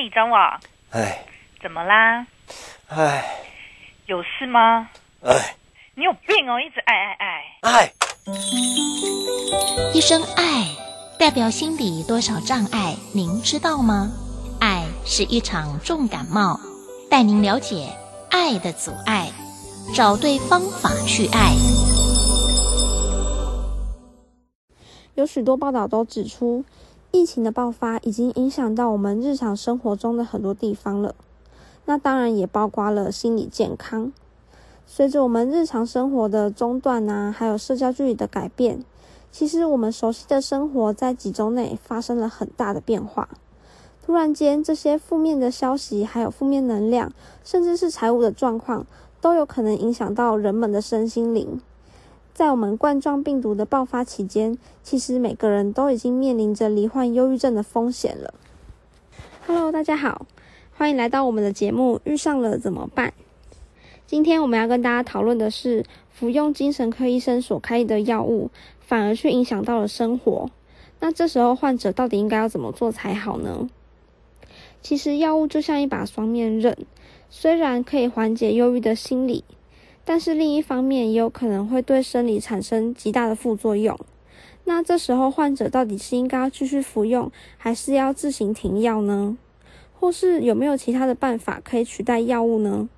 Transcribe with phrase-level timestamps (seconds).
[0.00, 0.60] 嘿，张网，
[0.90, 1.26] 哎，
[1.60, 2.24] 怎么啦？
[2.86, 3.24] 哎，
[4.06, 4.88] 有事吗？
[5.24, 5.56] 哎，
[5.96, 7.52] 你有病哦，一直爱爱爱。
[7.62, 7.92] 爱，
[9.92, 10.68] 一声爱，
[11.18, 12.94] 代表心里多少障碍？
[13.12, 14.12] 您知道吗？
[14.60, 16.60] 爱是一场重感冒，
[17.10, 17.88] 带您了解
[18.30, 19.32] 爱的阻碍，
[19.96, 21.56] 找对方法去爱。
[25.16, 26.64] 有许多报道都指出，
[27.10, 31.14] 疫情的爆发已经影响到我们日常生活中的很多地方了。
[31.86, 34.12] 那当然也包括了心理健康。
[34.86, 38.84] 随着我们日常生活的中断啊，还有社交距离的改变，
[39.30, 43.28] 其实我们熟悉的生活在几周内发生了很大的变化。
[44.04, 47.12] 突然间，这些负面的消息，还有负面能量，
[47.44, 48.86] 甚至是财务的状况，
[49.20, 51.60] 都有可能影响到人们的身心灵。
[52.38, 58.32] 在我们冠状病毒的爆发期间，其实每个人都已经面临着罹患忧郁症的风险了。
[59.44, 60.24] Hello，大家好。
[60.72, 63.12] 欢迎来到我们的节目，遇上了怎么办？
[64.06, 70.48] 今天我们要跟大家讨论的是，服用精神科医生所开的药物，反而却影响到了生活。
[71.00, 73.68] 那这时候患者到底应该要怎么做才好呢？
[74.80, 76.86] 其实药物就像一把双面刃，
[77.28, 79.42] 虽然可以缓解忧郁的心理，
[80.08, 83.94] 但是另一方面也有可能会对生理产生极大的副作用。
[84.64, 89.36] 那这时候患者到底是应该要继续服用，还是要自行停药呢？
[90.00, 92.88] 或是有没有其他的办法可以取代药物呢？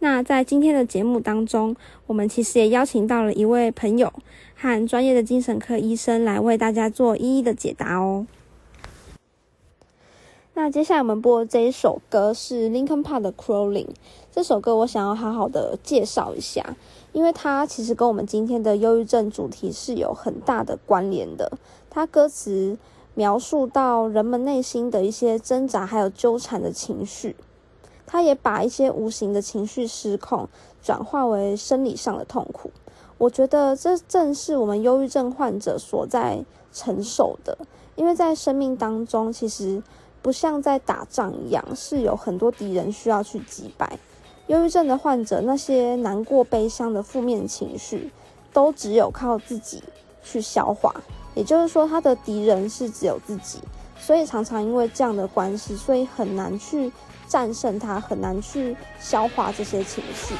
[0.00, 1.74] 那在今天的节目当中，
[2.06, 4.12] 我们其实也邀请到了一位朋友
[4.54, 8.26] 和专业的精神科医生来为大家做一一的解答哦。
[10.52, 13.88] 那接下来我们播的这一首歌是 Linkin Park 的 Crawling。
[14.32, 16.74] 这首歌我想要好好的介绍一下，
[17.12, 21.52] 因为它其实跟我们今天的忧郁症主题是有很大的关联的。
[21.88, 22.76] 它歌词。
[23.14, 27.36] 描述到人们内心的一些挣扎，还有纠缠的情绪，
[28.06, 30.48] 它也把一些无形的情绪失控
[30.82, 32.70] 转化为生理上的痛苦。
[33.18, 37.58] 我觉得这正是我们忧郁症患者所在承受的，
[37.96, 39.82] 因为在生命当中，其实
[40.22, 43.98] 不像在打仗一样，是有很多敌人需要去击败。
[44.48, 48.10] 忧郁症的患者，那些难过、悲伤的负面情绪，
[48.52, 49.82] 都只有靠自己
[50.22, 50.94] 去消化。
[51.34, 53.60] 也就是说，他的敌人是只有自己，
[53.98, 56.92] 所以常常因为这样的关系，所以很难去
[57.26, 60.34] 战胜他，很难去消化这些情绪。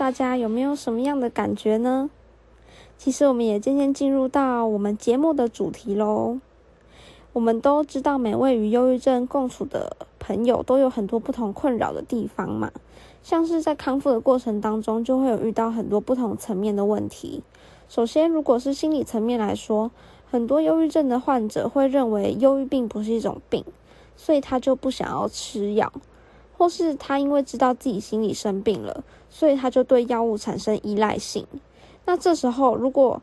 [0.00, 2.08] 大家有没有什么样的感觉呢？
[2.96, 6.38] 其实我们也渐渐进入到我们节目的主题喽。
[7.34, 12.72] 我们都知道，每位与忧郁症共处的朋友都有很多不同困扰的地方嘛，
[13.22, 17.42] 像是在康复的过程当中，就会有遇到很多不同层面的问题。
[17.90, 19.90] 首先，如果是心理层面来说，
[20.30, 23.62] 很多忧郁症的患者会认为忧郁并不是一种病，
[24.16, 25.92] 所以他就不想要吃药。
[26.60, 31.46] 或是他因为知道自己心里生病了，所以他就对药物产生依赖性。
[32.04, 33.22] 那这时候如果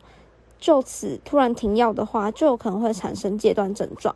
[0.58, 4.12] 就此突然停药的话，就有可能会产生戒断症状。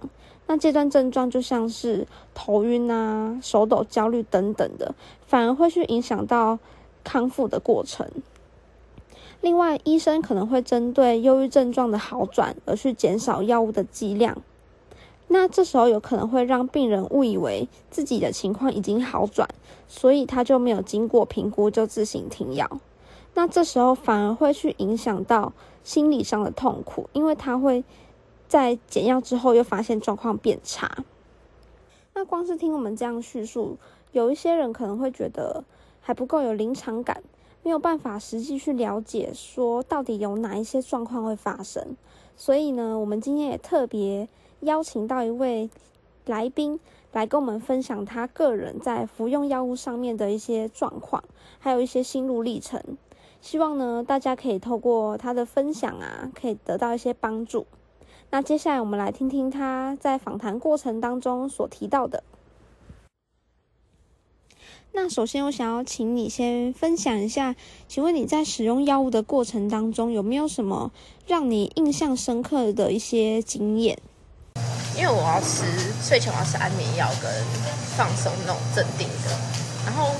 [0.49, 2.05] 那戒断症状就像是
[2.35, 4.93] 头晕啊、手抖、焦虑等等的，
[5.25, 6.59] 反而会去影响到
[7.05, 8.11] 康复的过程。
[9.41, 14.43] 另外，医生可能会针对忧郁症状的好转而去减少药物的剂量。
[15.33, 19.49] 那这时候有可能会让病人误以为自己的情况已经好转，
[19.89, 22.69] 所以他就没有经过评估就自行停药。
[23.33, 27.83] 那这时候反而会去影响到心理上的痛苦，因为他会
[28.47, 30.99] 在减药之后又发现状况变差。
[32.13, 33.79] 那光是听我们这样叙述，
[34.13, 35.65] 有一些人可能会觉得
[36.03, 37.23] 还不够有临场感，
[37.63, 41.97] 没有办法实际去了解说到底有哪一些状况会发生。
[42.37, 44.29] 所以呢，我们今天也特别。
[44.63, 45.69] 邀请到一位
[46.25, 46.79] 来宾
[47.13, 51.25] 来跟我们分享他个人在服用药物上面的一些状况，
[51.59, 52.81] 还有一些心路历程。
[53.41, 57.67] 希望呢，大家可以透过他的分享啊，可以得到一些帮助。
[58.31, 62.23] 那接下来我们来听听他在访谈过程当中所提到的。
[64.95, 67.57] 那首先，我想要请你先分享一下，
[67.89, 70.93] 请问你在使用药物的过程当中，有没有什么
[71.27, 73.99] 让你印象深刻的一些经验？
[74.95, 75.65] 因为我要吃
[76.03, 77.31] 睡前我要吃安眠药跟
[77.97, 79.31] 放松那种镇定的，
[79.87, 80.11] 然后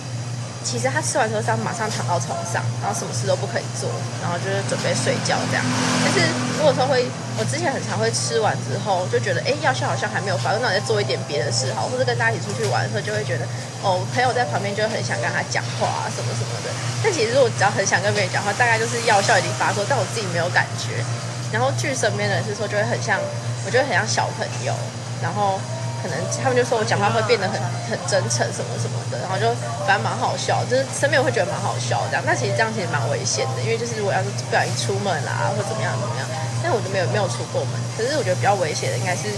[0.65, 3.91] 其实他吃完之后是要马上躺到床上，然后什么事都不可以做，
[4.23, 5.65] 然后就是准备睡觉这样。
[6.05, 6.21] 但是
[6.59, 7.05] 如果说会，
[7.39, 13.45] 我之前很常会吃完之后就觉得，哎，药效好像还没有发，那我再做一点别的事好，或者跟大家一起出去玩的时候，就会觉得，
[13.83, 16.71] 哦，朋友在旁边就很想跟他讲话啊什么什么的。
[17.03, 21.03] 但其实我只要很想跟别人讲话，大概就是药效已经发作，但我自己没有感觉。
[21.51, 23.19] 然后据身边的人是说，就会很像。
[23.65, 24.75] 我觉得很像小朋友，
[25.23, 25.61] 然后
[26.03, 27.55] 可能他们就说我讲话会变得很
[27.89, 29.47] 很真诚什么什么的，然后就
[29.87, 32.23] 反正蛮好笑，就是身边我会觉得蛮好笑这样。
[32.27, 36.27] 那其实这样其实蛮危险的，因为就是如果要是不小心出门啦，或怎么样怎么样，
[36.59, 37.79] 但我就没有没有出过门。
[37.95, 39.31] 可是我觉得比较危险的应该是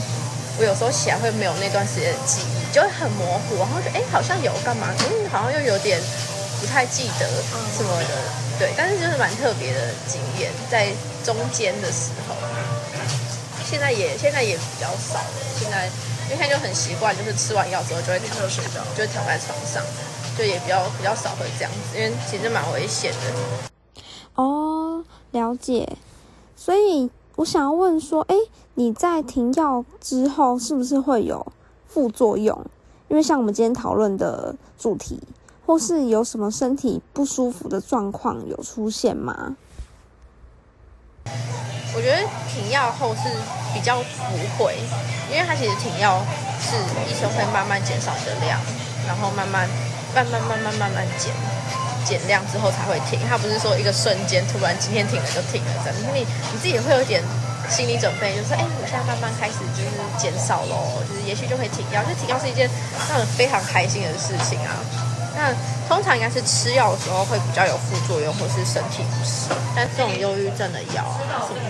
[0.57, 6.01] 我有时候起来会没有那段时间的记忆，就会很模糊，然后就哎好像有干嘛，嗯好像又有点
[6.61, 7.29] 不太记得
[7.77, 8.13] 什么的，
[8.59, 8.73] 对。
[8.73, 10.89] 但是就是蛮特别的经验，在
[11.21, 12.35] 中间的时候。
[13.65, 15.41] 现在也现在也比较少了。
[15.59, 15.89] 现在
[16.25, 19.83] 因为他就很习惯，就是吃完药之后就会躺睡觉，就会躺在床上，
[20.37, 23.19] 就也比较比较少会这样子，因为其实蛮危险的。
[24.35, 25.97] 哦，了解。
[26.57, 28.35] 所以我想要问说，哎，
[28.75, 31.47] 你在停药之后是不是会有
[31.87, 32.65] 副作用？
[33.09, 35.21] 因为像我们今天讨论的主题，
[35.67, 39.57] 或是有什么身体不舒服的状况有出现吗？
[41.97, 43.21] 我觉得停药后是
[43.73, 44.75] 比较不会，
[45.35, 46.23] 因为它其实停药
[46.63, 46.79] 是
[47.11, 48.55] 医生会慢慢减少你的量，
[49.07, 49.69] 然后慢慢、
[50.15, 51.35] 慢慢、慢慢、慢慢减
[52.07, 53.19] 减量之后才会停。
[53.29, 56.01] 它不是说一个瞬间突然今天停了就停了，这样。
[56.07, 57.21] 因为你你自己也会有点
[57.69, 62.01] 心理准备，就是哎，我现在慢慢开始就是减少喽，就是也许就会停药。
[62.05, 62.71] 就停药是一件
[63.11, 64.79] 让人非常开心的事情啊。
[65.35, 65.51] 那
[65.89, 69.51] 通常应该是吃药的时候会比较有副作用，或是身体不适。
[69.75, 71.03] 但这种忧郁症的药，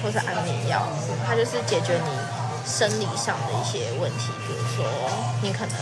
[0.03, 0.87] 或是安眠药，
[1.27, 2.11] 它就是解决你
[2.67, 4.33] 生理上的一些问题。
[4.47, 4.85] 比如说
[5.43, 5.77] 你可能，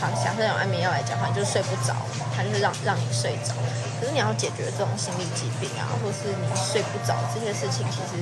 [0.00, 1.94] 好，假设用安眠药来讲话，你就睡不着，
[2.36, 3.54] 它就是让让你睡着。
[4.00, 8.18] 可是你要解决这种心理疾病啊，或是你睡不着这些事情，其实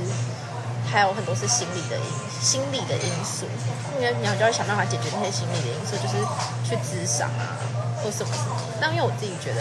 [0.91, 2.05] 还有很多是心理的因
[2.41, 3.47] 心理的因素。
[3.97, 6.17] 因为你要就要想办法解决那些心理的因素，就是
[6.69, 7.57] 去咨商啊。
[8.03, 9.61] 或什么什么，但因为我自己觉得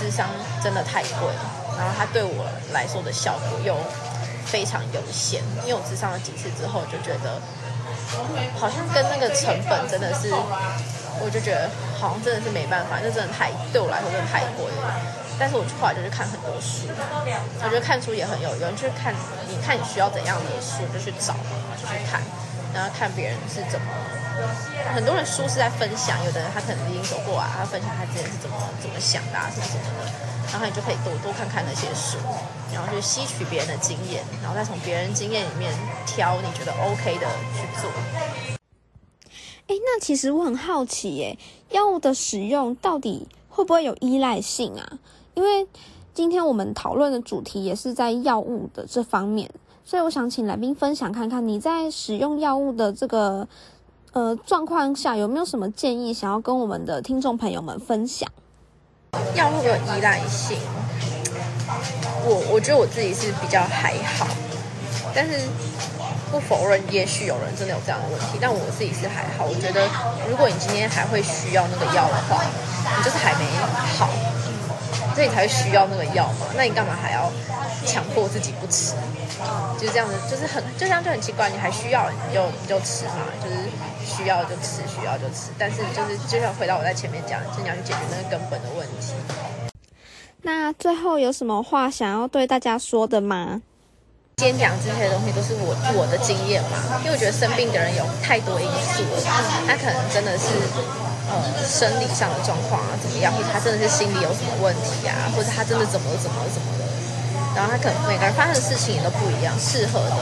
[0.00, 0.26] 智商
[0.62, 1.28] 真的太贵，
[1.76, 3.76] 然后它对我来说的效果又
[4.44, 5.42] 非常有限。
[5.64, 7.40] 因为我咨商了几次之后，就觉得
[8.58, 10.30] 好像跟那个成本真的是，
[11.20, 14.94] 我就觉得好像真的是没办法，那真的太对我来说真的太贵了。
[15.36, 19.12] 但是我后来就去看很多书，我觉得看书也很有用，去看
[19.48, 21.34] 你看你需要怎样的书就去找，
[21.74, 22.22] 就去看，
[22.72, 23.86] 然后看别人是怎么。
[24.94, 30.10] 很多人书是在分享，有的人他可能已经走过啊，他分享他之前是怎么怎么想的啊，什么什么的，
[30.50, 32.18] 然后你就可以多多看看那些书，
[32.72, 35.72] 然后去吸取别人的经验，然后再从别人经验里面
[36.06, 37.90] 挑你觉得 OK 的去做。
[39.66, 41.38] 哎，那其实我很好奇，耶，
[41.70, 44.98] 药物的使用到底会不会有依赖性啊？
[45.34, 45.66] 因为
[46.12, 49.50] 今天我们讨论的主题也是在药物的这方面，
[49.84, 53.48] 所以我想请来宾分享看看你在使用药物的这个
[54.12, 58.30] 呃状况下有没有什么建议想要跟我们的听众朋友们分享？
[59.34, 60.58] 药物有依赖性，
[62.24, 64.26] 我我觉得我自己是比较还好，
[65.14, 65.40] 但是。
[66.34, 69.46] 不否认，也许有人真的有这样的问题，但我自己是还好。
[69.46, 69.86] 我觉得，
[70.28, 73.46] 如果你今天还会需要那个药的话，你就是还没
[73.94, 74.10] 好，
[75.14, 76.46] 所以你才会需要那个药嘛。
[76.56, 77.30] 那你干嘛还要
[77.86, 78.94] 强迫自己不吃？
[79.78, 81.48] 就是这样子，就是很就这样就很奇怪。
[81.50, 83.56] 你还需要你就你就吃嘛，就是
[84.04, 85.50] 需要就吃，需要就吃。
[85.58, 89.14] 但是就是就像回到我在前面讲，就你要去解决那个根本的问题。
[90.42, 93.62] 那最后有什么话想要对大家说的吗？
[94.36, 99.22] 今天讲这些东西都是我我的经验嘛，因为我觉得生病的人有太多因素了，
[99.66, 100.50] 他可能真的是
[101.28, 106.84] 呃生理上的状况啊怎么样，或者他真的是心理有什么问题啊，或者他真的怎么怎么怎么的，
[107.56, 110.16] 然后他可能每个人发生的事情也都不一样，适合的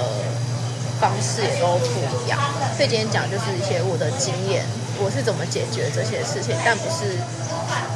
[1.00, 2.38] 方式也都不一样，
[2.76, 4.64] 所以今天讲就是一些我的经验，
[5.02, 7.18] 我是怎么解决这些事情，但不是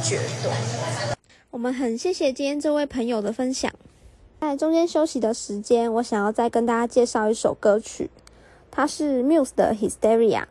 [0.03, 0.51] 绝对。
[1.49, 3.71] 我们很谢谢今天这位朋友的分享。
[4.39, 8.11] 在中间休息的时间，我想要再跟大家介绍一首歌曲，
[8.69, 10.41] 它是 Muse 的《Hysteria》。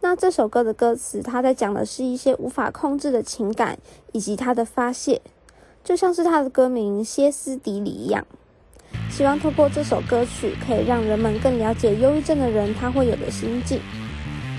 [0.00, 3.78] 那这首歌的歌词，它在讲的是一些无法控制的情感
[4.12, 5.20] 以及它的发泄，
[5.82, 8.24] 就像是它的歌名《歇斯底里》一样。
[9.10, 13.80] 希望透过这首歌曲，可以让人们更了解忧郁症的人他会有的心境，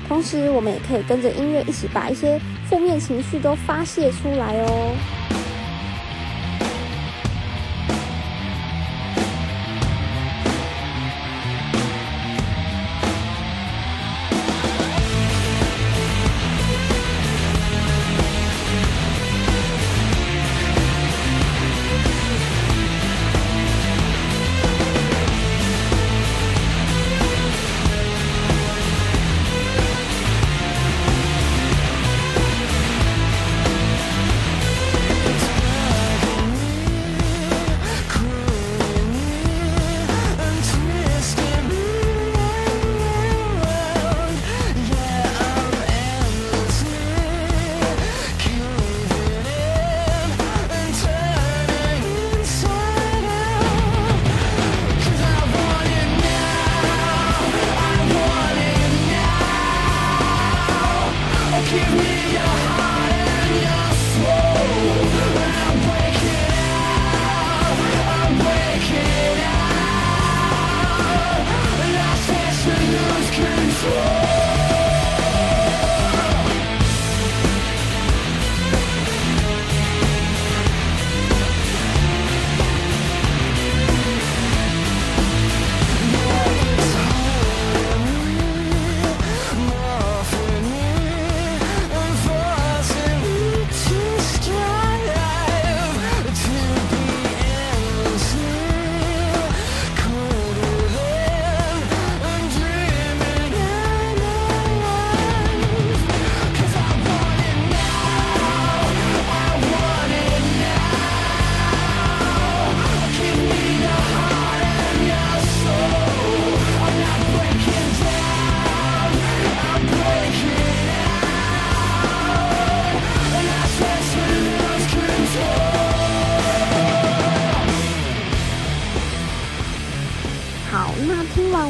[0.07, 5.38] 同时我们也可以跟着音乐一起把一些负面情绪都发泄出来哦。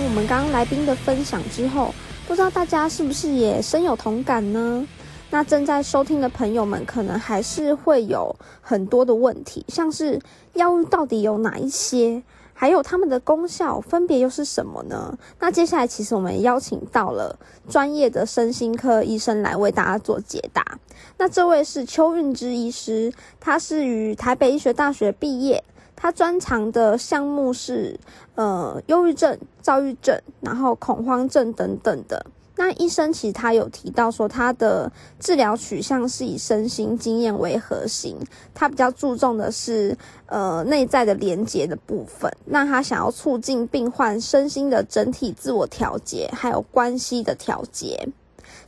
[0.09, 1.93] 我们刚刚来宾的分享之后，
[2.27, 4.87] 不知道大家是不是也深有同感呢？
[5.29, 10.19] 那正在收听的朋友们，可能还是会有很多的问题，像是
[10.53, 12.23] 药物到底有哪一些，
[12.55, 15.15] 还有它们的功效分别又是什么呢？
[15.39, 17.37] 那接下来，其实我们邀请到了
[17.69, 20.79] 专业的身心科医生来为大家做解答。
[21.19, 25.63] 那这位是邱韵之医师，他是于台北医学大学毕业。
[26.01, 27.99] 他专长的项目是，
[28.35, 32.25] 呃，忧郁症、躁郁症，然后恐慌症等等的。
[32.55, 38.17] 那医生其实他有提到说，他的治疗取向是以身心经验为核心，
[38.53, 42.29] 他比较注重的是，呃，内在的连结的部分。
[42.45, 48.07] 那他想要促进病患身心的整体自我调节，还有关系的调节。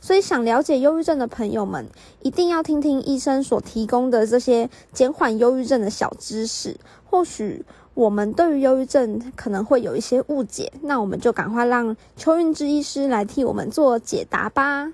[0.00, 1.86] 所以想了解忧郁症的朋友们，
[2.22, 6.76] 一定要听听医生所提供的这些减缓忧郁症的小知识。
[7.04, 14.92] 或许我们对于忧郁症可能会有一些误解，那我们就赶快让邱韵芝医师来替我们做解答吧。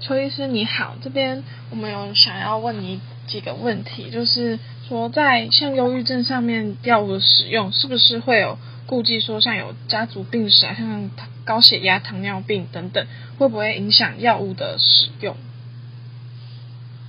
[0.00, 4.58] 邱医师你好，这边我们有想要问你几个问题，就是
[4.88, 9.20] 说在像忧郁症上面药物使用，是不是会有顾忌？
[9.20, 11.10] 说像有家族病史，像
[11.44, 13.06] 高血压、糖尿病等等，
[13.38, 15.36] 会不会影响药物的使用？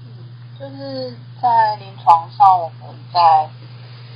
[0.05, 3.49] 嗯，就是在临床上，我们在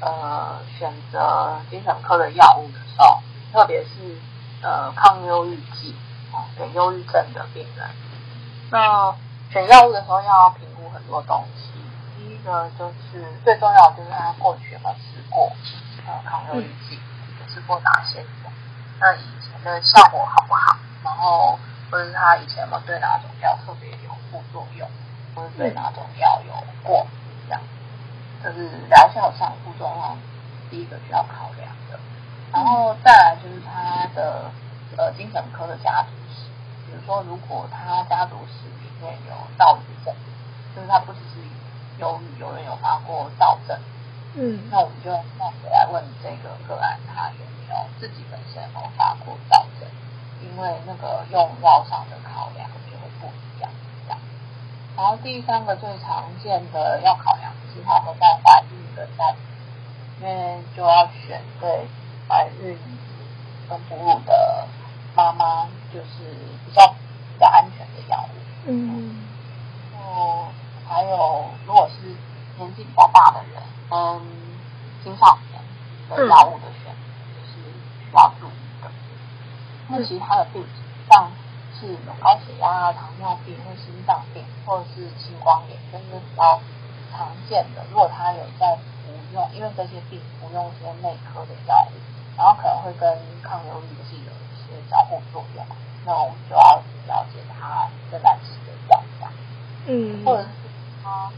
[0.01, 3.21] 呃选择精神科的药物的时候，
[3.53, 4.17] 特别是
[4.61, 5.95] 呃抗忧郁剂
[6.31, 7.87] 啊，给忧郁症的病人。
[8.71, 9.15] 那
[9.51, 11.69] 选药物的时候要评估很多东西，
[12.17, 15.51] 第一个就是最重要的就是他过去有没有吃过
[16.07, 16.97] 呃抗忧郁剂，
[17.53, 18.51] 吃过哪些种，
[18.99, 20.75] 那以前的效果好不好，
[21.05, 21.57] 然后
[21.89, 24.85] 或者是他以前有没有对哪种药特别有副作用，
[25.33, 27.61] 或者对哪种药有过敏这样，
[28.43, 30.17] 这是疗效上副作用
[30.69, 31.97] 第一个需要考量的，
[32.51, 34.51] 然后再来就是他的
[34.97, 36.51] 呃精神科的家族史。
[36.87, 40.13] 比如说，如果他家族史里面有躁郁症，
[40.75, 41.39] 就是他不只是
[41.99, 43.79] 忧郁，有人有发过躁症，
[44.35, 49.87] 嗯，那我们就再回来问这个个案，他有没有自己本身有发过躁症？
[50.41, 53.69] 因为那个用药上的考量就会不一样，
[54.05, 54.19] 这样。
[54.95, 59.37] 然后第三个最常见的要考量是他们在怀孕的家族，
[60.21, 61.87] 因为就要选对
[62.27, 62.77] 怀孕
[63.69, 64.67] 跟哺乳的
[65.15, 65.67] 妈妈。
[65.93, 66.23] 就是
[66.65, 68.31] 比较比较安全的药物，
[68.65, 69.13] 嗯，
[69.91, 70.45] 然后
[70.87, 72.15] 还有如果是
[72.57, 73.40] 年纪比较大的
[76.27, 77.01] 药物的选择
[77.35, 77.53] 也是
[78.09, 78.91] 需要注意的。
[79.89, 80.65] 那、嗯、其他的病，
[81.09, 81.31] 像
[81.79, 86.59] 是有高血压、糖尿病或心脏病，或者是青光眼，这、就是比较
[87.11, 87.83] 常见的。
[87.89, 91.93] 如果他有在服用，因为这些病服用一些内科的药物，
[92.37, 95.65] 然后可能会跟抗忧郁剂有一些交互作用。
[96.03, 99.31] 那我们就要了解他正在吃的药量，
[99.85, 100.49] 嗯，或者是
[101.03, 101.29] 他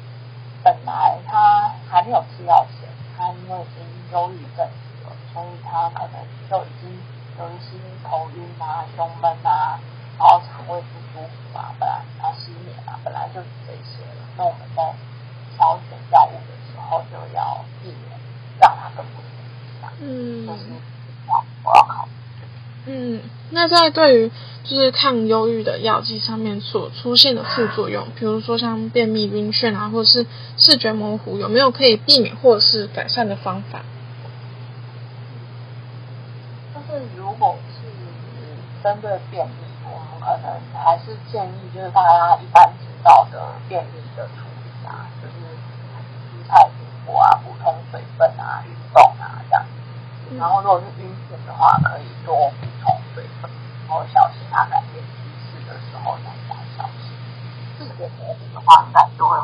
[0.64, 4.66] 本来他还没有吃药前，他因为已经忧郁症
[5.04, 6.16] 了，所以他可能
[6.50, 6.98] 就已经
[7.40, 9.80] 有一些头晕啊、胸闷啊，
[10.20, 14.26] 然后肠胃不舒服啊，本来他失眠啊，本来就是这些了。
[14.38, 14.94] 那我们在
[15.56, 18.20] 挑选药物的时候，就要避免
[18.60, 19.28] 让它更不影
[19.82, 20.70] 响，嗯，就是
[21.28, 22.12] 要我要考虑。
[22.86, 24.32] 嗯，那在对于
[24.64, 30.26] 就是抗忧郁的药剂上面所出现的副作用，比如说像便秘、晕眩啊，或者是
[30.58, 33.84] 视觉模糊，有没有可以避免或者是改善的方法？
[36.74, 37.88] 就是如果是
[38.84, 39.54] 针对便秘，
[39.86, 45.34] 我们可能还是建议就是大家一般知道的便秘的处理啊，就是
[46.36, 49.66] 蔬菜水果啊，补充水分啊，运动啊这样。
[50.38, 53.50] 然后如果是晕眩的话，可以多补充水分。
[53.88, 57.16] 然后小心它改变姿势的时候，再加小心。
[57.78, 59.38] 视觉模糊的话，应该就会。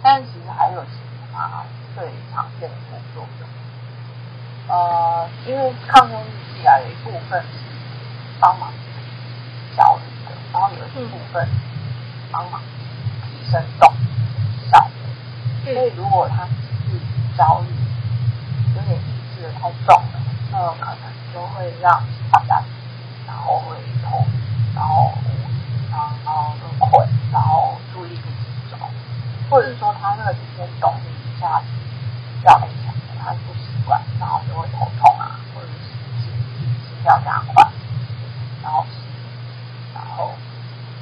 [0.00, 0.90] 但是其实还有其
[1.32, 1.64] 他
[1.96, 3.48] 最常见的副作用。
[4.68, 7.58] 呃，因为抗忧郁剂啊，有一部分是
[8.40, 8.72] 帮忙
[9.76, 10.68] 焦虑的，然后
[11.32, 11.46] 对
[12.30, 12.60] 帮忙
[13.26, 13.92] 提升动
[14.70, 14.90] 效果。
[15.64, 16.98] 所以如果他是
[17.36, 17.68] 焦虑，
[18.76, 22.62] 有点抑制的太重了，那可能就会让大家。
[23.24, 23.76] 然后会
[24.08, 24.26] 痛，
[24.74, 25.10] 然后
[25.90, 28.78] 然后然后就困，然后注意力不集中，
[29.48, 31.66] 或者说他那个提升动力一下子
[32.44, 37.66] 要很强，他不习惯，然后就会头痛啊，或者是心心跳加快，
[38.62, 38.84] 然后
[39.94, 40.30] 然后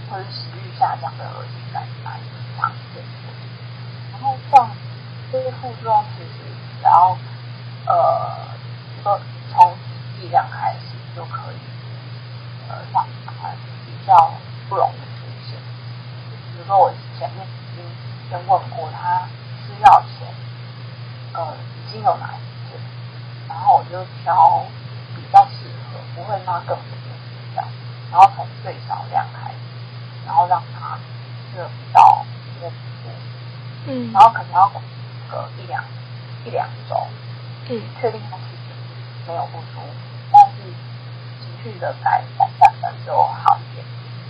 [0.09, 2.11] 或者食欲下降的恶性感觉
[2.55, 3.33] 非常严重。
[4.13, 4.71] 然后像
[5.33, 7.19] 这些副作用其实只要
[7.87, 8.47] 呃
[9.03, 9.77] 说从
[10.17, 11.57] 剂量开始就可以。
[12.71, 13.05] 呃，像
[13.85, 14.31] 比较
[14.69, 15.59] 不容易出现。
[16.31, 17.85] 比如说，我前面已经
[18.29, 19.27] 先问过他
[19.67, 20.29] 吃药前，
[21.33, 22.79] 呃，已经有哪一些，
[23.49, 24.65] 然后我就挑
[25.17, 27.11] 比较适合，不会让他更不适
[27.57, 27.67] 这样，
[28.13, 29.57] 然后从最少量开始，
[30.25, 30.97] 然后让他
[31.51, 32.25] 吃的比较
[32.61, 32.71] 多，
[33.87, 34.71] 嗯，然后可能要
[35.31, 35.85] 隔一两
[36.45, 36.97] 一两周，
[37.69, 38.75] 嗯，确定他其实
[39.27, 39.87] 没有不舒服，
[40.33, 40.57] 但是
[41.41, 42.51] 情绪的改善。
[43.07, 43.85] 就好一点，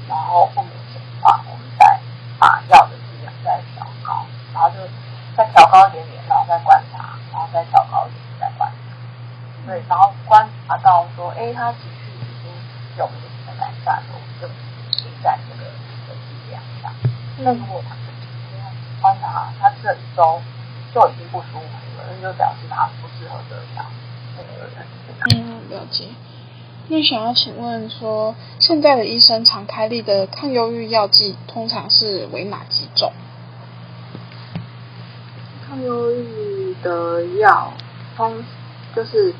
[0.08, 2.00] 然后不明显的话，我们再
[2.38, 4.76] 把药的剂量再调高，然后就
[5.36, 12.50] 再调高一点点，然后再观察，然后再调高一点点再观察，对，然后观察到说，哎，他情绪已经
[12.96, 14.48] 有明显的改善了，我们就
[17.42, 17.94] 那如果他
[19.02, 20.40] 观察他吃了一周
[20.94, 21.66] 就已经不舒服
[21.98, 23.84] 了，那就表示他不适合这个药。
[25.30, 26.08] 嗯，了解。
[26.92, 33.12] 那想要请问说，现在的医生常开立的抗忧郁药剂通常是为哪几种？
[35.64, 37.72] 抗忧郁的药，
[38.16, 38.44] 通
[38.92, 39.32] 就是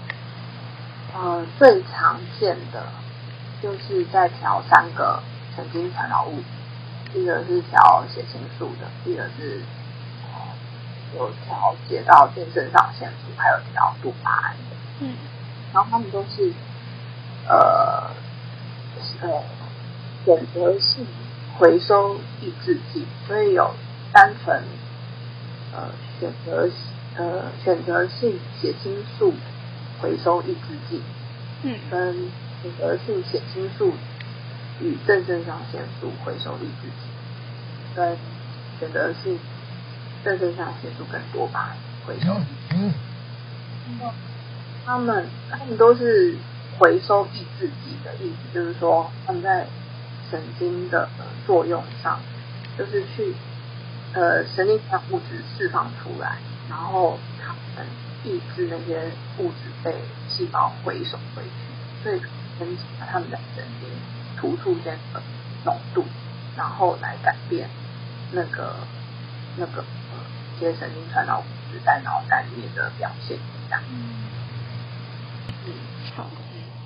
[1.12, 2.86] 呃最常见的，
[3.60, 5.20] 就是在调三个
[5.56, 6.38] 神经传导物，
[7.18, 9.60] 一个是调血清素的，一个是
[10.22, 14.76] 呃有调节到肾上腺素，还有调多巴胺的。
[15.00, 15.16] 嗯，
[15.74, 16.52] 然后他们都是
[17.48, 18.11] 呃
[19.20, 19.42] 呃
[20.24, 21.07] 选择性
[21.59, 23.74] 回收抑制剂，所以有
[24.12, 24.62] 单纯
[25.74, 25.88] 呃。
[26.20, 26.68] 选择
[27.16, 29.33] 呃选择性血清素
[30.03, 31.00] 回收抑制剂，
[31.62, 32.14] 嗯，跟
[32.61, 33.94] 选择性血清素
[34.83, 37.09] 与正肾上腺素回收抑制剂，
[37.96, 38.18] 跟
[38.79, 39.38] 选择性
[40.22, 41.76] 正肾上腺素跟多巴胺
[42.07, 42.92] 回收抑制剂。
[44.03, 44.12] 嗯，
[44.85, 46.37] 他们他们都是
[46.81, 49.69] 回收抑制剂的意思，就是说他们在
[50.31, 51.09] 神经的
[51.47, 52.19] 作用上，
[52.77, 53.37] 就是去。
[54.12, 56.38] 呃，神经传物质释放出来，
[56.69, 57.87] 然后它们
[58.25, 59.95] 抑制那些物质被
[60.29, 62.21] 细胞回收回去，所以
[62.59, 63.88] 增加他们的神经
[64.37, 65.23] 突触间的
[65.64, 66.05] 浓度，
[66.57, 67.71] 然后来改变
[68.33, 68.75] 那个
[69.57, 70.19] 那个呃
[70.57, 73.81] 一些神经传导物质在脑袋里面的表现一样。
[75.66, 75.73] 嗯，
[76.16, 76.27] 好。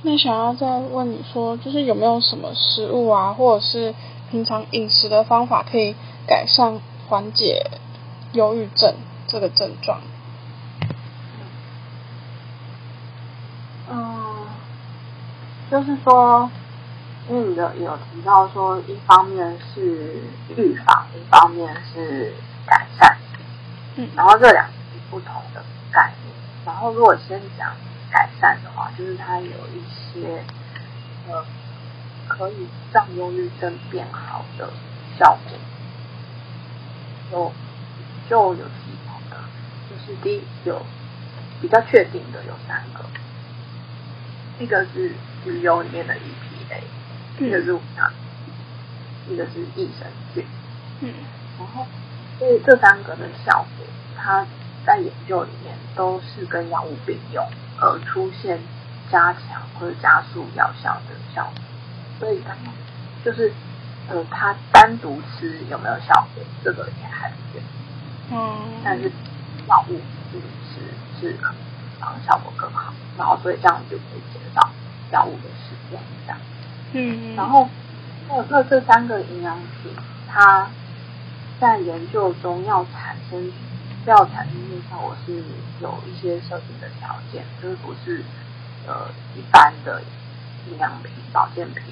[0.07, 3.95] 那想要再问你说，就是有没有什么食物啊，或者是
[4.31, 6.79] 平常饮食的方法可以改善？
[7.07, 7.71] 缓解
[8.33, 8.95] 忧郁症
[9.27, 10.01] 这个症状。
[13.90, 14.47] 嗯，
[15.71, 16.51] 就是说，
[17.29, 20.23] 因为你的有提到说，一方面是
[20.57, 22.33] 预防，一方面是
[22.67, 23.19] 改善，
[23.97, 25.62] 嗯，然后这两个是不同的
[25.93, 26.35] 概念。
[26.64, 27.69] 然后如果先讲
[28.14, 30.44] 改善的话，就是它有一些
[31.29, 31.44] 呃
[32.29, 34.70] 可以让忧郁症变好的
[35.18, 35.59] 效果。
[37.33, 37.53] 有
[38.31, 39.37] 就有几种的，
[39.90, 40.81] 就是第一有
[41.61, 43.05] 比较确定的有三个，
[44.61, 45.12] 一个是
[45.44, 48.12] 鱼油里面的 EPA，一个是五糖，
[49.29, 50.46] 一个是益生菌。
[51.00, 51.12] 嗯，
[51.59, 51.85] 然后
[52.38, 54.46] 所以这三个的效果，它
[54.87, 57.44] 在研究里面都是跟药物并用，
[57.81, 58.59] 而出现
[59.11, 61.63] 加强或者加速药效的效果。
[62.19, 62.43] 所以
[63.25, 63.53] 就是。
[64.07, 66.45] 呃，它单独吃有没有效果？
[66.63, 67.67] 这个也还不确定。
[68.33, 68.55] 嗯。
[68.85, 69.11] 但是
[69.67, 69.99] 药物
[70.31, 70.83] 自己吃
[71.19, 71.55] 是可
[72.01, 74.71] 能效果更好，然后所以这样就可以减少
[75.11, 76.39] 药物的使用，这样。
[76.93, 77.35] 嗯。
[77.35, 77.67] 然后，
[78.29, 79.91] 那那这三个营养品，
[80.31, 80.69] 它
[81.59, 83.51] 在研究中要产生
[84.11, 85.43] 要产生的效果是
[85.81, 88.23] 有一些设定的条件，就是不是
[88.87, 90.03] 呃一般的
[90.69, 91.83] 营养品、保健品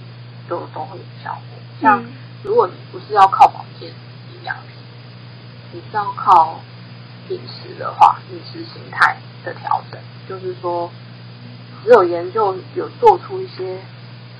[0.49, 1.59] 都都会有效果。
[1.81, 2.05] 像
[2.43, 4.77] 如果你不是要靠保健营养品，
[5.73, 6.61] 你是要靠
[7.29, 10.91] 饮食的话，饮食形态的调整，就是说，
[11.85, 13.79] 只有研究有做出一些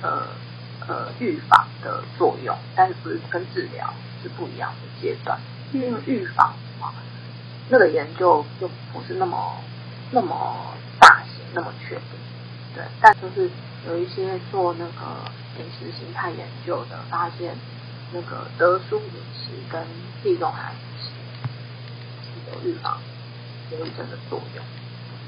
[0.01, 0.27] 呃
[0.87, 5.39] 呃预防的作用，但是不是跟治疗是不一样的阶段。
[5.71, 6.53] 因为预防
[7.73, 9.57] 那个研究就不是那么
[10.11, 10.55] 那么
[10.99, 12.05] 大型，那么确定。
[12.75, 13.49] 对，但就是
[13.87, 15.33] 有一些做那个。
[15.59, 17.55] 饮食形态研究的发现，
[18.11, 19.79] 那个德舒饮食跟
[20.23, 21.11] 地中海饮食
[22.23, 22.97] 是有预防
[23.69, 24.65] 忧郁症的作用。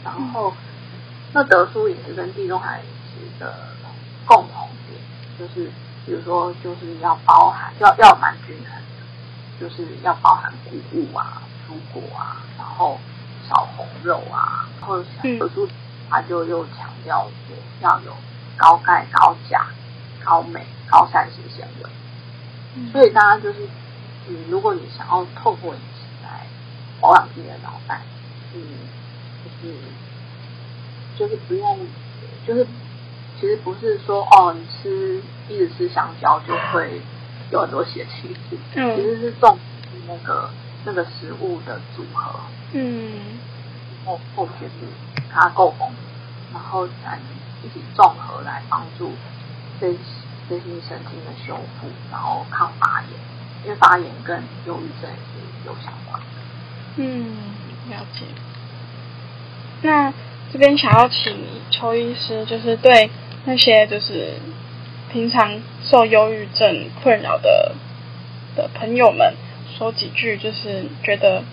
[0.04, 0.52] 然后，
[1.32, 3.54] 那德舒饮食跟地中海饮食的
[4.26, 5.00] 共同点，
[5.38, 5.70] 就是
[6.08, 13.00] 比如说就是要包含要要蛮均衡的，就是要包含谷物啊、蔬果啊，然后
[13.50, 15.06] 少红肉啊，或者
[15.40, 15.68] 德舒
[16.10, 18.14] 它就又强调说要有
[18.58, 19.68] 高钙、高钾。
[20.28, 21.90] 高镁、高膳食纤维，
[22.76, 23.60] 嗯、所以大家就是，
[24.28, 26.48] 嗯，如果你想要透过饮食来
[27.00, 28.02] 保养自己的脑袋，
[28.56, 28.60] 嗯，
[29.44, 29.76] 就是
[31.16, 31.80] 就是不用，
[32.48, 32.66] 就是
[33.40, 37.00] 其实不是说哦，你吃一直吃香蕉就会
[37.52, 40.50] 有很多血气素，嗯，其实是重视那个
[40.86, 42.40] 那个食物的组合，
[42.74, 43.12] 嗯，
[44.06, 44.88] 然后后天是
[45.34, 45.96] 它够丰富，
[46.54, 47.20] 然后才
[47.64, 49.12] 一起综合来帮助。
[49.82, 49.92] 这
[50.48, 53.12] 这些神经的修复，然后抗发炎，
[53.66, 56.28] 因为发炎跟忧郁症是有相关的。
[56.98, 57.36] 嗯，
[57.90, 58.26] 了解。
[59.82, 60.14] 那
[60.54, 61.36] 这边想要请
[61.72, 63.10] 邱医师，就是对
[63.44, 64.36] 那些就是
[65.12, 67.76] 平常受忧郁症困扰的
[68.56, 69.36] 的朋友们，
[69.78, 71.44] 说几句，就是觉得，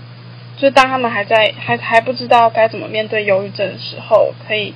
[0.57, 4.75] 就是当他们还在还还不知道该怎么面对忧郁症的时候，可以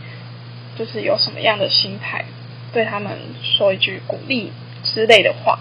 [0.77, 2.25] 就是有什么样的心态，
[2.73, 5.59] 对他们说一句鼓励之类的话。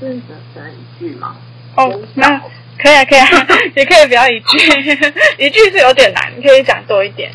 [0.00, 1.36] 是只能一句吗？
[1.76, 2.40] 哦，那
[2.76, 3.26] 可以啊，可以啊，
[3.76, 4.58] 也可以不要一句，
[5.38, 7.30] 一句是有点难，你可以讲多一点。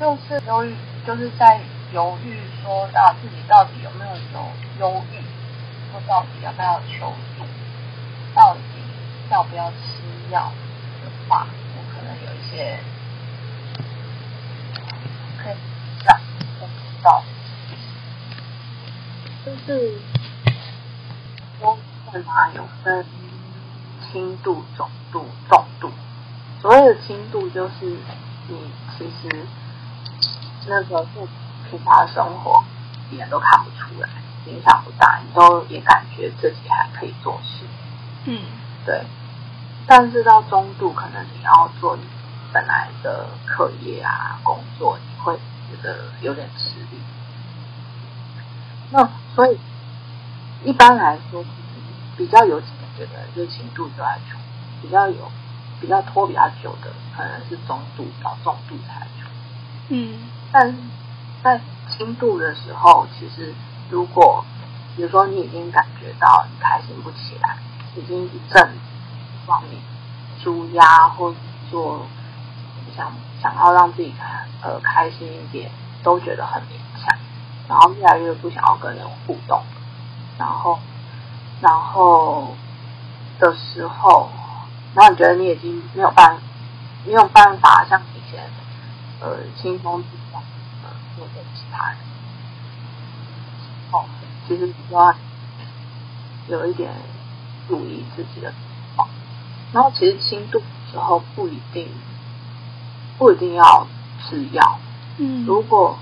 [0.00, 0.74] 就是忧郁，
[1.06, 1.60] 就是在
[1.92, 4.48] 犹豫，说到自己到底有没有有
[4.80, 5.19] 忧郁，
[5.90, 7.44] 说到底要不要求助，
[8.34, 8.60] 到底
[9.30, 9.76] 要不要吃
[10.30, 10.52] 药
[11.02, 12.78] 的话，我可能有一些
[15.42, 15.56] 可以
[16.04, 16.20] 讲，
[16.60, 17.22] 我知道，
[19.44, 19.98] 就是
[21.62, 23.04] 忧郁症啊，有分
[24.10, 25.90] 轻度、中度、重度。
[26.60, 27.96] 所谓的轻度，就是
[28.48, 29.46] 你其实。
[30.68, 31.26] 那个是
[31.70, 32.62] 平常生活，
[33.08, 34.08] 别人都看不出来，
[34.46, 37.64] 影响不大，你都也感觉自己还可以做事。
[38.26, 38.40] 嗯，
[38.84, 39.02] 对。
[39.86, 42.02] 但是到中度，可能你要做你
[42.52, 47.00] 本来的课业啊、工作，你会觉得有点吃力。
[48.90, 49.58] 那所以
[50.64, 51.44] 一般来说，
[52.16, 52.66] 比较有几
[52.98, 54.36] 个的就轻度就来求，
[54.82, 55.30] 比较有
[55.80, 59.28] 比较拖比较久的，可能是中度到重度才来求。
[59.88, 60.18] 嗯。
[60.52, 60.76] 但
[61.42, 63.54] 在轻度的时候，其实
[63.90, 64.44] 如果
[64.96, 67.56] 比如说你已经感觉到你开心不起来，
[67.96, 68.70] 已经一阵
[69.46, 69.80] 往你
[70.42, 71.34] 纾压或
[71.70, 72.06] 做
[72.96, 74.14] 想想要让自己
[74.62, 75.70] 呃开心一点，
[76.02, 77.18] 都觉得很勉强，
[77.68, 79.62] 然后越来越不想要跟人互动，
[80.38, 80.78] 然后
[81.60, 82.54] 然后
[83.38, 84.30] 的时候，
[84.94, 86.38] 然后你觉得你已经没有办
[87.04, 88.50] 没有办法像以前
[89.20, 90.44] 呃轻松自在的。
[91.16, 91.98] 做给其他人，
[94.50, 95.14] 哦，其实你要
[96.48, 96.90] 有一点
[97.68, 98.52] 注意自己的。
[99.72, 101.88] 然后，其实轻度的时候不一定
[103.18, 103.86] 不一定要
[104.18, 104.78] 吃药。
[105.18, 105.96] 嗯，如果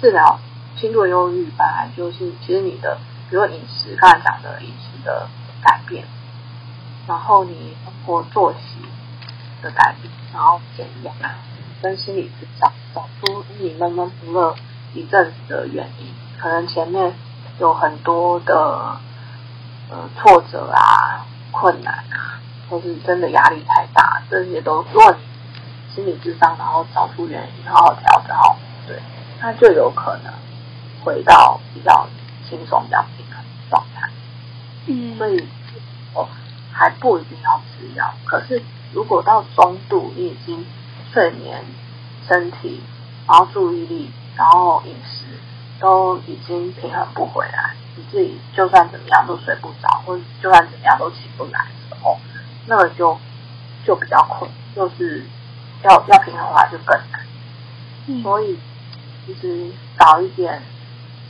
[0.00, 0.38] 治疗
[0.76, 5.28] 轻度忧郁，本来就是其实你的，比如饮食，刚才讲的饮食的
[5.62, 6.06] 改变，
[7.06, 8.80] 然后你生活作息
[9.62, 11.12] 的改变，然后减压。
[11.82, 14.56] 跟心理治疗找出你闷闷不乐
[14.94, 16.06] 一阵子的原因，
[16.40, 17.12] 可能前面
[17.58, 18.98] 有很多的
[19.90, 25.14] 呃挫折啊、困难啊，或是真的压力太大，这些都如果
[25.94, 29.00] 心理智商，然后找出原因，好好调整好，对，
[29.40, 30.32] 那就有可能
[31.02, 32.06] 回到比较
[32.48, 34.10] 轻松、比较平衡的状态。
[34.86, 35.48] 嗯，所以
[36.14, 36.28] 哦
[36.72, 40.66] 还不一定要吃药，可是如果到中度，你已经
[41.12, 41.64] 睡眠、
[42.28, 42.82] 身体，
[43.26, 45.24] 然后注意力，然后饮食
[45.80, 52.18] 都已经平衡不回来，你自己就算怎么样都睡不着，或者就算怎么样都起不来的时候，
[52.66, 53.18] 那个就
[53.84, 55.24] 就比较困，就是
[55.82, 57.20] 要要平衡的话就更难。
[58.06, 58.58] 嗯，所以
[59.26, 60.62] 其实早一点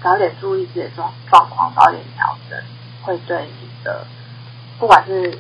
[0.03, 2.63] 早一点注意自己的状状况，早一点调整，
[3.03, 4.07] 会对你的
[4.79, 5.39] 不管是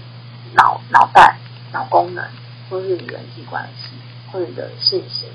[0.54, 1.36] 脑脑袋、
[1.72, 2.24] 脑功能，
[2.70, 3.96] 或是你人际关系。
[4.32, 5.30] 或者你的信心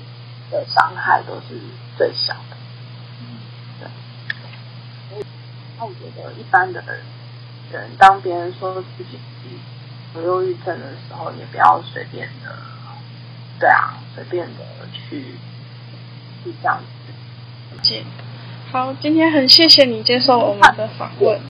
[0.50, 1.58] 的伤害都是
[1.96, 2.56] 最小的，
[3.20, 3.40] 嗯，
[3.80, 3.88] 对。
[5.08, 5.18] 所
[5.84, 6.98] 我觉得一般的人，
[7.72, 9.18] 人当别人说自己
[10.14, 12.54] 有忧郁症的时候，也不要随便的，
[13.58, 15.24] 对啊，随便的去
[16.44, 18.04] 去这样子。
[18.70, 21.40] 好，今天很谢谢你接受我们的访问。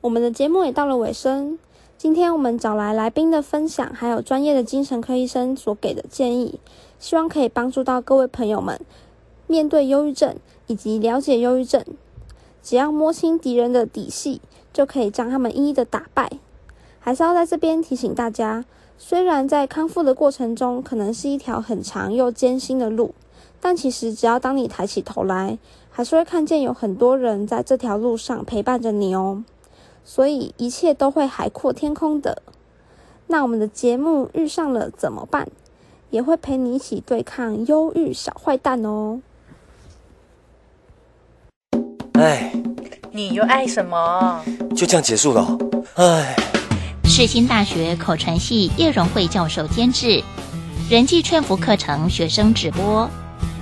[0.00, 1.58] 我们的节目也到了尾声。
[1.98, 6.58] 今天我们找来来宾的分享，还有专业的精神科医生所给的建议，
[6.98, 8.80] 希望可以帮助到各位朋友们
[9.46, 10.34] 面对忧郁症
[10.66, 11.84] 以及了解忧郁症。
[12.62, 14.40] 只要摸清敌人的底细，
[14.72, 16.30] 就可以将他们一一的打败。
[16.98, 18.64] 还是要在这边提醒大家，
[18.98, 23.14] 虽然在康复的过程中可能是一条很长又艰辛的路，
[23.60, 25.58] 但其实只要当你抬起头来，
[25.90, 29.44] 还是会看见有很多人在这条路上陪伴着你哦。
[30.04, 32.42] 所以一切都会海阔天空的。
[33.28, 35.48] 那我们的节目遇上了怎么办？
[36.10, 39.20] 也会陪你一起对抗忧郁小坏蛋哦。
[42.20, 42.52] 哎，
[43.12, 44.44] 你又爱什么？
[44.76, 45.56] 就这样结束了。
[45.94, 46.36] 哎，
[47.04, 50.22] 世新大学口传系叶荣惠教授监制，
[50.90, 53.08] 人际劝服课程学生直播，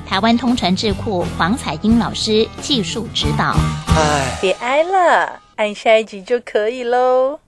[0.05, 3.55] 台湾通传智库黄彩英老师技术指导。
[3.97, 5.39] 哎，别挨了。
[5.55, 7.39] 按下一集就可以喽。